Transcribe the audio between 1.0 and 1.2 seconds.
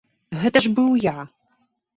я!